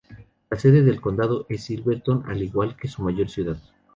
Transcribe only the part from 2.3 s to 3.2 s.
igual que su